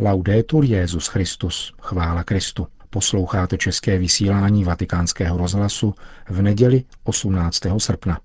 [0.00, 2.66] Laudetur Jezus Christus, chvála Kristu.
[2.90, 5.94] Posloucháte české vysílání Vatikánského rozhlasu
[6.28, 7.60] v neděli 18.
[7.78, 8.20] srpna.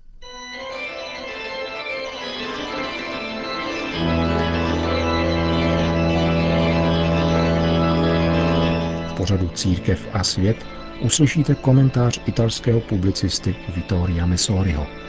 [9.08, 10.56] V pořadu Církev a svět
[11.00, 15.03] uslyšíte komentář italského publicisty Vittoria Messoriho.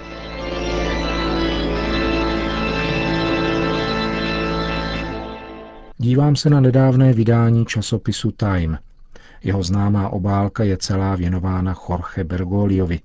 [6.05, 8.77] Dívám se na nedávné vydání časopisu Time.
[9.43, 12.99] Jeho známá obálka je celá věnována Jorge Bergoliovi.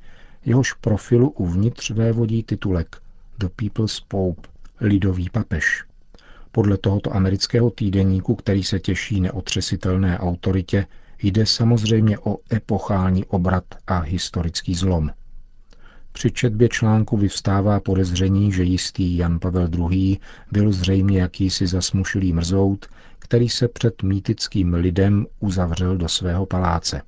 [0.44, 2.96] Jehož profilu uvnitř vévodí titulek
[3.38, 4.48] The People's Pope,
[4.80, 5.84] lidový papež.
[6.52, 10.86] Podle tohoto amerického týdeníku, který se těší neotřesitelné autoritě,
[11.22, 15.10] jde samozřejmě o epochální obrat a historický zlom.
[16.12, 20.18] Při četbě článku vyvstává podezření, že jistý Jan Pavel II.
[20.52, 22.86] byl zřejmě jakýsi zasmušilý mrzout,
[23.18, 27.02] který se před mýtickým lidem uzavřel do svého paláce.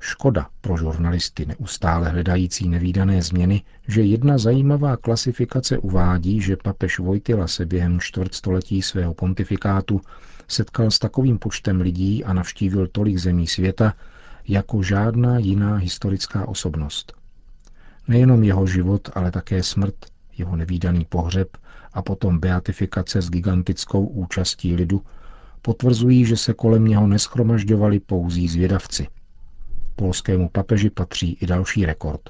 [0.00, 7.46] Škoda pro žurnalisty neustále hledající nevýdané změny, že jedna zajímavá klasifikace uvádí, že papež Vojtila
[7.46, 10.00] se během čtvrtstoletí svého pontifikátu
[10.48, 13.94] setkal s takovým počtem lidí a navštívil tolik zemí světa,
[14.48, 17.21] jako žádná jiná historická osobnost.
[18.08, 19.94] Nejenom jeho život, ale také smrt,
[20.38, 21.56] jeho nevýdaný pohřeb
[21.92, 25.02] a potom beatifikace s gigantickou účastí lidu
[25.62, 29.06] potvrzují, že se kolem něho neschromažďovali pouzí zvědavci.
[29.96, 32.20] Polskému papeži patří i další rekord.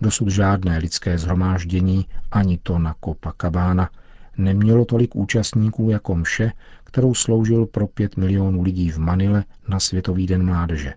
[0.00, 3.90] Dosud žádné lidské zhromáždění, ani to na Copacabana,
[4.36, 6.52] nemělo tolik účastníků jako mše,
[6.84, 10.94] kterou sloužil pro pět milionů lidí v Manile na Světový den mládeže.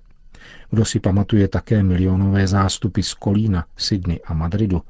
[0.69, 4.81] Kdo si pamatuje také milionové zástupy z Kolína, Sydney a Madridu,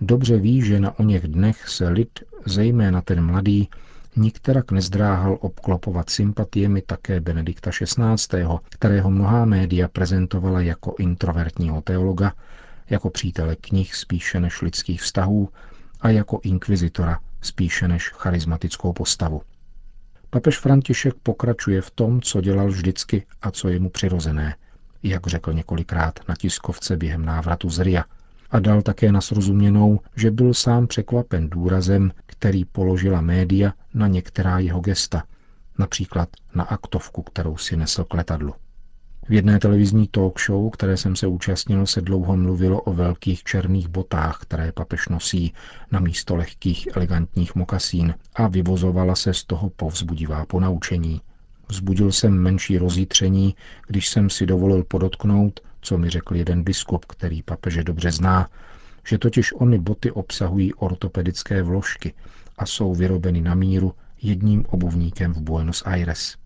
[0.00, 3.68] dobře ví, že na o něch dnech se lid, zejména ten mladý,
[4.16, 12.32] nikterak nezdráhal obklopovat sympatiemi také Benedikta XVI., kterého mnohá média prezentovala jako introvertního teologa,
[12.90, 15.48] jako přítele knih spíše než lidských vztahů
[16.00, 19.42] a jako inkvizitora spíše než charismatickou postavu.
[20.30, 24.54] Papež František pokračuje v tom, co dělal vždycky a co je mu přirozené–
[25.02, 28.04] jak řekl několikrát na tiskovce během návratu z Ria.
[28.50, 34.58] A dal také na srozuměnou, že byl sám překvapen důrazem, který položila média na některá
[34.58, 35.22] jeho gesta,
[35.78, 38.54] například na aktovku, kterou si nesl k letadlu.
[39.28, 43.88] V jedné televizní talk show, které jsem se účastnil, se dlouho mluvilo o velkých černých
[43.88, 45.54] botách, které papež nosí
[45.92, 51.20] na místo lehkých elegantních mokasín a vyvozovala se z toho povzbudivá ponaučení.
[51.70, 53.54] Vzbudil jsem menší rozjitření,
[53.86, 58.48] když jsem si dovolil podotknout, co mi řekl jeden biskup, který papeže dobře zná,
[59.08, 62.14] že totiž ony boty obsahují ortopedické vložky
[62.58, 66.36] a jsou vyrobeny na míru jedním obuvníkem v Buenos Aires.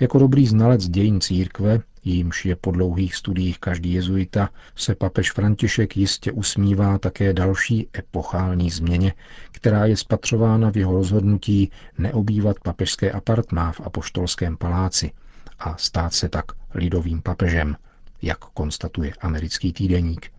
[0.00, 5.96] Jako dobrý znalec dějin církve, jímž je po dlouhých studiích každý jezuita, se papež František
[5.96, 9.12] jistě usmívá také další epochální změně,
[9.52, 15.10] která je spatřována v jeho rozhodnutí neobývat papežské apartmá v apoštolském paláci
[15.58, 16.44] a stát se tak
[16.74, 17.76] lidovým papežem,
[18.22, 20.30] jak konstatuje americký týdeník.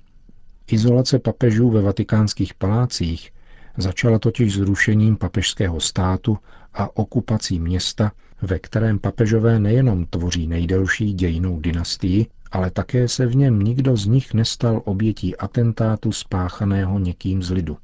[0.67, 3.31] Izolace papežů ve vatikánských palácích
[3.77, 6.37] začala totiž zrušením papežského státu
[6.73, 8.11] a okupací města,
[8.41, 14.05] ve kterém papežové nejenom tvoří nejdelší dějinou dynastii, ale také se v něm nikdo z
[14.05, 17.77] nich nestal obětí atentátu spáchaného někým z lidu.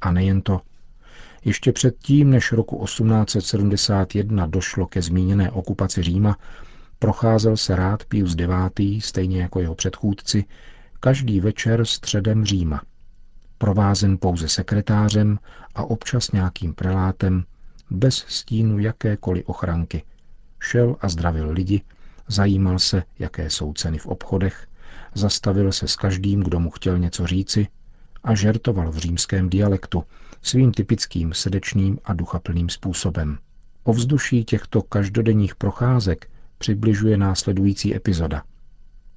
[0.00, 0.60] A nejen to.
[1.44, 6.36] Ještě předtím, než roku 1871 došlo ke zmíněné okupaci Říma,
[6.98, 8.36] procházel se rád Pius
[8.78, 10.44] IX., stejně jako jeho předchůdci,
[11.00, 12.82] každý večer středem Říma.
[13.58, 15.38] Provázen pouze sekretářem
[15.74, 17.44] a občas nějakým prelátem,
[17.90, 20.02] bez stínu jakékoliv ochranky.
[20.60, 21.82] Šel a zdravil lidi,
[22.28, 24.66] zajímal se, jaké jsou ceny v obchodech,
[25.14, 27.66] zastavil se s každým, kdo mu chtěl něco říci
[28.24, 30.04] a žertoval v římském dialektu
[30.42, 33.38] svým typickým srdečným a duchaplným způsobem.
[33.84, 38.42] O vzduší těchto každodenních procházek přibližuje následující epizoda.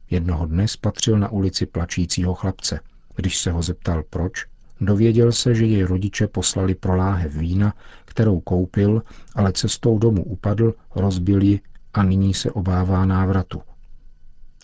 [0.10, 2.80] Jednoho dne spatřil na ulici plačícího chlapce.
[3.16, 4.46] Když se ho zeptal proč,
[4.82, 7.74] Dověděl se, že jej rodiče poslali pro láhev vína,
[8.06, 9.04] kterou koupil,
[9.36, 11.62] ale cestou domů upadl, rozbil ji
[11.94, 13.62] a nyní se obává návratu.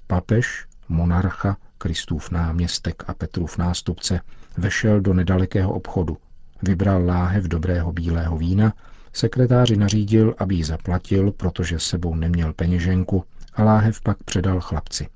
[0.07, 4.19] Papež, monarcha, Kristův náměstek a Petrův nástupce
[4.57, 6.17] vešel do nedalekého obchodu.
[6.61, 8.73] Vybral láhev dobrého bílého vína,
[9.13, 13.23] sekretáři nařídil, aby ji zaplatil, protože sebou neměl peněženku
[13.53, 15.07] a láhev pak předal chlapci.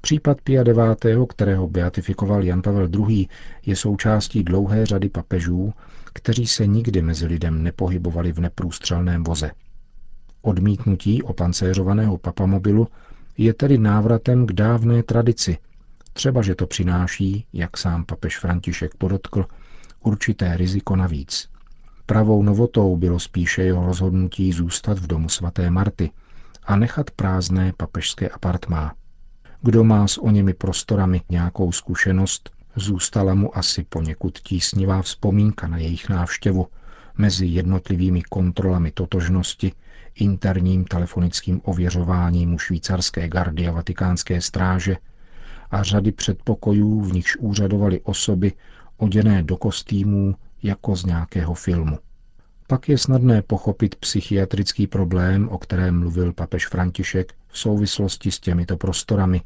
[0.00, 3.28] Případ Pia IX., kterého beatifikoval Jan Pavel II.,
[3.66, 5.72] je součástí dlouhé řady papežů,
[6.12, 9.50] kteří se nikdy mezi lidem nepohybovali v neprůstřelném voze.
[10.42, 12.88] Odmítnutí opancéřovaného papamobilu
[13.38, 15.58] je tedy návratem k dávné tradici,
[16.12, 19.44] třeba že to přináší, jak sám papež František podotkl,
[20.00, 21.48] určité riziko navíc.
[22.06, 26.10] Pravou novotou bylo spíše jeho rozhodnutí zůstat v domu svaté Marty
[26.64, 28.94] a nechat prázdné papežské apartmá.
[29.62, 35.78] Kdo má s o němi prostorami nějakou zkušenost, zůstala mu asi poněkud tísnivá vzpomínka na
[35.78, 36.66] jejich návštěvu
[37.18, 39.72] mezi jednotlivými kontrolami totožnosti,
[40.14, 44.96] interním telefonickým ověřováním u švýcarské gardy a vatikánské stráže
[45.70, 48.52] a řady předpokojů, v nichž úřadovaly osoby
[48.96, 51.98] oděné do kostýmů jako z nějakého filmu.
[52.70, 58.76] Pak je snadné pochopit psychiatrický problém, o kterém mluvil papež František v souvislosti s těmito
[58.76, 59.40] prostorami,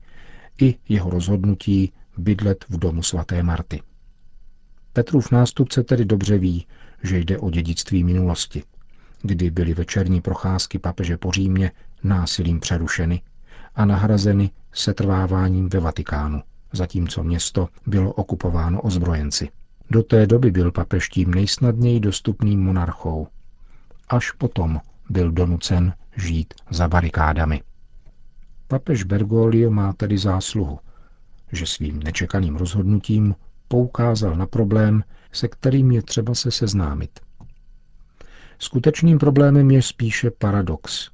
[0.61, 3.83] i jeho rozhodnutí bydlet v domu svaté Marty.
[4.93, 6.67] Petrův nástupce tedy dobře ví,
[7.03, 8.63] že jde o dědictví minulosti,
[9.23, 11.73] kdy byly večerní procházky papeže po Římě
[12.03, 13.23] násilím přerušeny
[13.75, 16.43] a nahrazeny setrváváním ve Vatikánu,
[16.73, 19.49] zatímco město bylo okupováno ozbrojenci.
[19.91, 23.29] Do té doby byl papež tím nejsnadněji dostupným monarchou.
[24.09, 27.63] Až potom byl donucen žít za barikádami.
[28.69, 30.79] Papež Bergoglio má tedy zásluhu,
[31.53, 33.35] že svým nečekaným rozhodnutím
[33.69, 37.21] poukázal na problém, se kterým je třeba se seznámit.
[38.59, 41.11] Skutečným problémem je spíše paradox.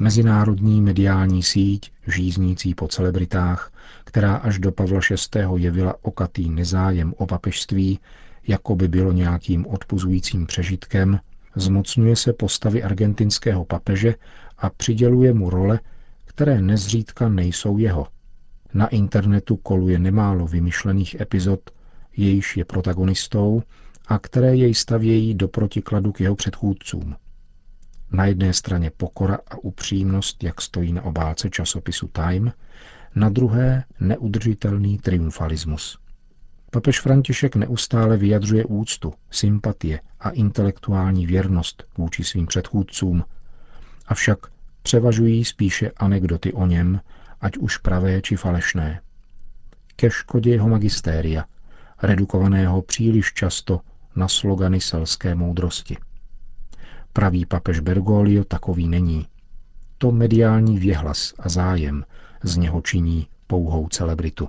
[0.00, 3.72] Mezinárodní mediální síť, žíznící po celebritách,
[4.04, 5.00] která až do Pavla
[5.34, 5.40] VI.
[5.56, 7.98] jevila okatý nezájem o papežství,
[8.46, 11.20] jako by bylo nějakým odpuzujícím přežitkem,
[11.56, 14.14] zmocňuje se postavy argentinského papeže
[14.58, 15.80] a přiděluje mu role,
[16.24, 18.06] které nezřídka nejsou jeho.
[18.74, 21.60] Na internetu koluje nemálo vymyšlených epizod,
[22.16, 23.62] jejíž je protagonistou
[24.08, 27.16] a které jej stavějí do protikladu k jeho předchůdcům.
[28.12, 32.52] Na jedné straně pokora a upřímnost, jak stojí na obálce časopisu Time,
[33.14, 35.98] na druhé neudržitelný triumfalismus.
[36.70, 43.24] Papež František neustále vyjadřuje úctu, sympatie a intelektuální věrnost vůči svým předchůdcům,
[44.06, 44.38] avšak
[44.82, 47.00] převažují spíše anekdoty o něm,
[47.40, 49.00] ať už pravé či falešné.
[49.96, 51.44] Ke škodě jeho magistéria,
[52.02, 53.80] redukovaného příliš často
[54.16, 55.96] na slogany selské moudrosti.
[57.12, 59.26] Pravý papež Bergoglio takový není.
[59.98, 62.04] To mediální věhlas a zájem
[62.42, 64.48] z něho činí pouhou celebritu.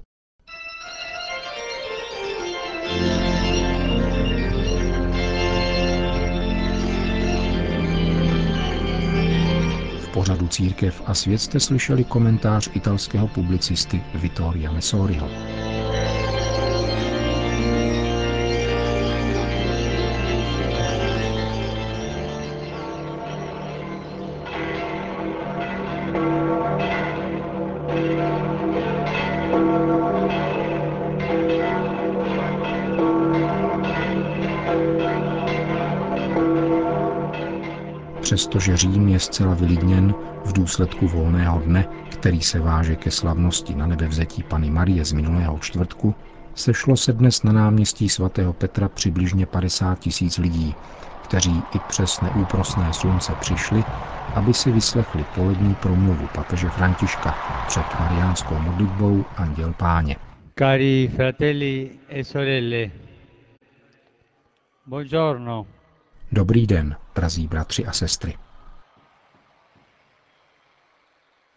[10.02, 15.30] V pořadu Církev a svět jste slyšeli komentář italského publicisty Vittoria Messoriho.
[38.22, 40.14] Přestože Řím je zcela vylidněn
[40.46, 45.60] v důsledku volného dne, který se váže ke slavnosti na nebevzetí Pany Marie z minulého
[45.60, 46.16] čtvrtku,
[46.56, 50.76] sešlo se dnes na náměstí svatého Petra přibližně 50 tisíc lidí,
[51.22, 53.84] kteří i přes neúprosné slunce přišli,
[54.34, 57.36] aby si vyslechli polední promluvu papeže Františka
[57.66, 60.16] před mariánskou modlitbou Anděl Páně.
[60.60, 62.92] Cari fratelli e sorelle,
[64.88, 65.79] buongiorno.
[66.32, 68.38] Dobrý den, drazí bratři a sestry.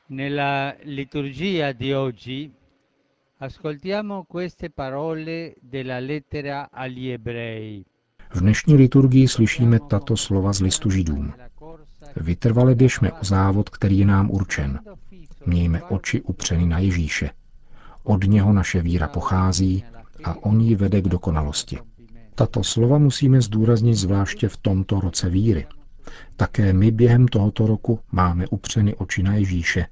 [0.09, 2.53] Nella liturgia di oggi
[3.39, 7.85] ascoltiamo queste parole della lettera agli ebrei.
[8.35, 11.33] V dnešní liturgii slyšíme tato slova z listu židům.
[12.17, 14.81] Vytrvale běžme o závod, který je nám určen.
[15.47, 17.31] Mějme oči upřeny na Ježíše.
[18.03, 19.85] Od něho naše víra pochází
[20.25, 21.79] a on ji vede k dokonalosti.
[22.43, 25.67] Tato slova musíme zdůraznit zvláště v tomto roce víry.
[26.37, 29.87] Také my během tohoto roku máme upřeny oči na Ježíše,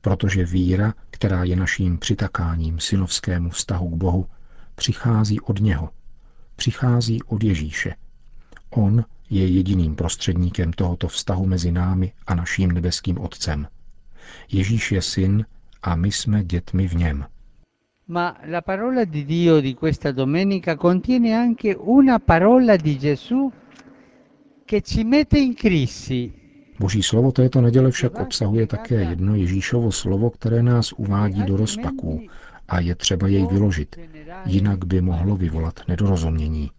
[0.00, 4.26] protože víra, která je naším přitakáním synovskému vztahu k Bohu,
[4.74, 5.90] přichází od něho.
[6.56, 7.94] Přichází od Ježíše.
[8.70, 13.68] On je jediným prostředníkem tohoto vztahu mezi námi a naším nebeským Otcem.
[14.52, 15.46] Ježíš je syn
[15.82, 17.26] a my jsme dětmi v něm.
[18.12, 23.50] Ma la parola di Dio di questa domenica contiene anche una parola di Gesù
[24.66, 26.30] che ci mette in crisi.
[26.78, 32.20] Boží slovo této neděle však obsahuje také jedno Ježíšovo slovo, které nás uvádí do rozpaků
[32.68, 33.96] a je třeba jej vyložit,
[34.46, 36.70] jinak by mohlo vyvolat nedorozumění.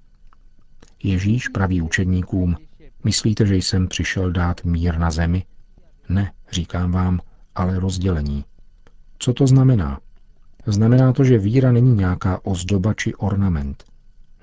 [1.04, 2.56] Ježíš praví učedníkům,
[3.04, 5.44] myslíte, že jsem přišel dát mír na zemi?
[6.10, 7.20] Ne, říkám vám,
[7.56, 8.46] ale rozdělení.
[9.20, 10.00] Co to znamená?
[10.65, 13.84] Znamená to, že víra není nějaká ozdoba či ornament.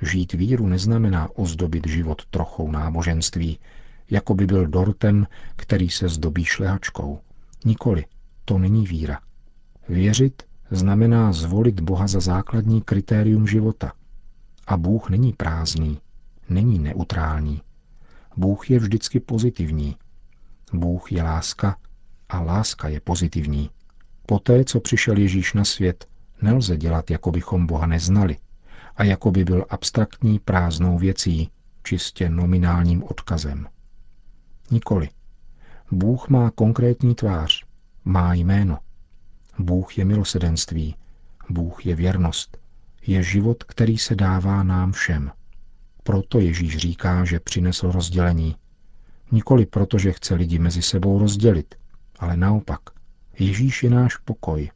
[0.02, 3.58] Žít víru neznamená ozdobit život trochou náboženství,
[4.10, 7.20] jako by byl dortem, který se zdobí šlehačkou.
[7.64, 8.04] Nikoli,
[8.44, 9.20] to není víra.
[9.88, 13.92] Věřit znamená zvolit Boha za základní kritérium života.
[14.66, 16.00] A Bůh není prázdný,
[16.48, 17.62] není neutrální.
[18.36, 19.96] Bůh je vždycky pozitivní.
[20.72, 21.76] Bůh je láska
[22.28, 23.70] a láska je pozitivní.
[24.30, 26.08] Poté, co přišel Ježíš na svět,
[26.42, 28.37] nelze dělat, jako bychom Boha neznali
[28.96, 31.50] a jako by byl abstraktní prázdnou věcí,
[31.82, 33.68] čistě nominálním odkazem.
[34.70, 35.08] Nikoli.
[35.90, 37.64] Bůh má konkrétní tvář,
[38.04, 38.78] má jméno.
[39.58, 40.94] Bůh je milosedenství,
[41.49, 42.58] Bůh je věrnost,
[43.06, 45.30] je život, který se dává nám všem.
[46.02, 48.56] Proto Ježíš říká, že přinesl rozdělení.
[49.32, 51.75] Nikoli proto, že chce lidi mezi sebou rozdělit,
[52.18, 53.00] ale naopak.
[53.40, 54.70] Ježíš je náš pokoj,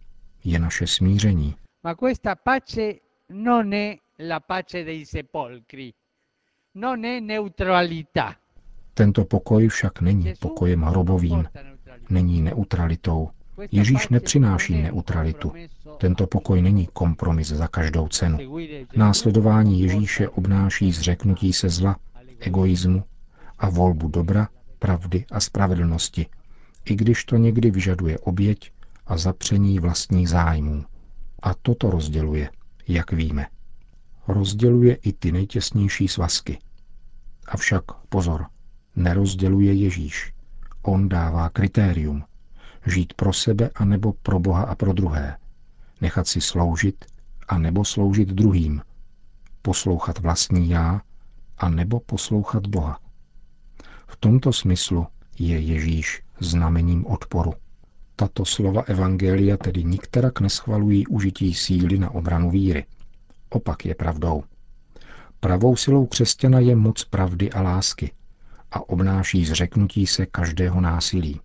[0.44, 1.54] je naše smíření.
[1.84, 2.92] Ma questa pace
[3.28, 5.92] non è la pace dei sepolcri,
[6.74, 8.34] non è neutralità.
[8.94, 11.48] Tento pokoj však není pokojem hrobovým,
[12.10, 13.30] není neutralitou.
[13.72, 15.52] Ježíš nepřináší neutralitu.
[15.98, 18.38] Tento pokoj není kompromis za každou cenu.
[18.96, 21.96] Následování Ježíše obnáší zřeknutí se zla,
[22.40, 23.04] egoismu
[23.58, 26.26] a volbu dobra, pravdy a spravedlnosti,
[26.84, 28.72] i když to někdy vyžaduje oběť
[29.06, 30.84] a zapření vlastních zájmů.
[31.42, 32.50] A toto rozděluje,
[32.88, 33.46] jak víme.
[34.28, 36.58] Rozděluje i ty nejtěsnější svazky.
[37.48, 38.46] Avšak pozor,
[38.96, 40.32] nerozděluje Ježíš.
[40.82, 42.24] On dává kritérium.
[42.86, 45.36] Žít pro sebe a nebo pro Boha a pro druhé.
[46.00, 47.04] Nechat si sloužit
[47.48, 48.82] a nebo sloužit druhým.
[49.62, 51.00] Poslouchat vlastní já
[51.58, 52.98] a nebo poslouchat Boha.
[54.06, 55.06] V tomto smyslu
[55.38, 57.52] je Ježíš znamením odporu.
[58.16, 62.86] Tato slova Evangelia tedy nikterak neschvalují užití síly na obranu víry.
[63.50, 64.44] Opak je pravdou.
[65.40, 68.12] Pravou silou křesťana je moc pravdy a lásky
[68.70, 71.40] a obnáší zřeknutí se každého násilí.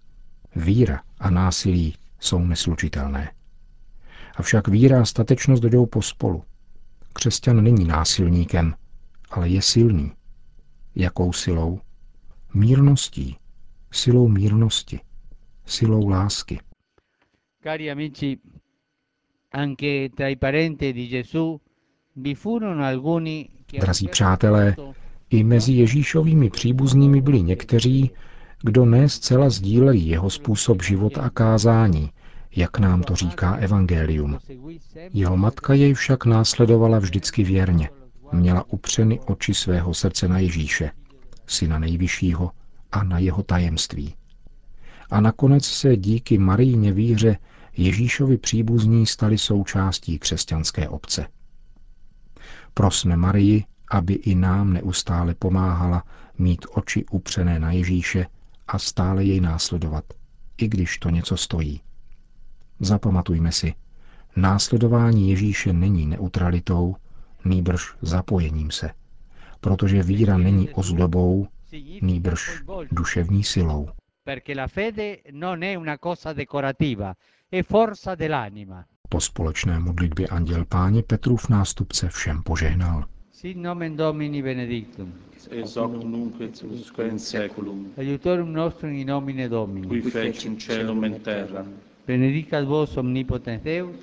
[0.56, 3.32] Víra a násilí jsou neslučitelné.
[4.36, 6.44] Avšak víra a statečnost jdou pospolu.
[7.14, 8.76] Křesťan není násilníkem,
[9.32, 10.12] ale je silný.
[10.96, 11.80] Jakou silou?
[12.54, 13.38] Mírností,
[13.92, 15.00] silou mírnosti,
[15.66, 16.60] silou lásky.
[17.64, 18.38] Cari amici,
[19.52, 21.60] anche tra i parenti di Gesù
[22.16, 24.76] vi furono alcuni Drazí přátelé,
[25.30, 28.12] i mezi Ježíšovými příbuznými byli někteří,
[28.64, 32.10] kdo ne zcela sdíleli jeho způsob života a kázání,
[32.56, 34.40] jak nám to říká Evangelium.
[35.14, 37.90] Jeho matka jej však následovala vždycky věrně.
[38.32, 40.92] Měla upřeny oči svého srdce na Ježíše,
[41.48, 42.52] syna nejvyššího
[42.92, 44.16] a na jeho tajemství.
[45.12, 47.38] A nakonec se díky Marijně víře
[47.78, 51.28] Ježíšovi příbuzní stali součástí křesťanské obce.
[52.74, 56.04] Prosme Marii, aby i nám neustále pomáhala
[56.38, 58.26] mít oči upřené na Ježíše
[58.68, 60.04] a stále jej následovat,
[60.58, 61.82] i když to něco stojí.
[62.80, 63.74] Zapamatujme si,
[64.36, 66.96] následování Ježíše není neutralitou,
[67.46, 68.90] nýbrž zapojením se,
[69.62, 71.48] protože víra není ozdobou,
[72.02, 72.62] nýbrž
[72.92, 73.90] duševní silou.
[74.24, 77.16] perché la fede non è una cosa decorativa,
[77.52, 78.86] è forza dell'anima.
[79.10, 83.06] Po společné modlitbě Anděl Páně Petrův nástupce všem požehnal.
[83.32, 85.14] Sit nomen Domini benedictum.
[85.52, 89.88] ex hoc nunc et usque in seculum, Aiutorium nostrum in nomine Domini.
[89.88, 91.66] qui fecim celum et terra.
[92.08, 93.96] Benedicat vos omnipotens Deus,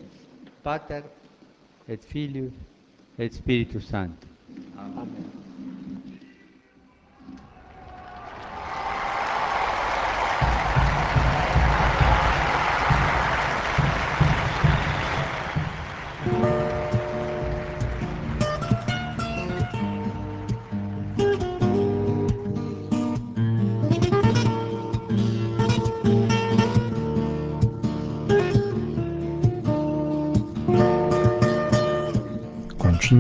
[0.63, 1.03] Pater
[1.89, 2.53] et Filius
[3.19, 4.29] et Spiritus Sanctus.